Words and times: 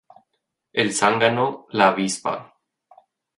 El 0.73 0.93
Zángano, 0.95 1.67
la 1.69 1.89
Avispa 1.89 2.55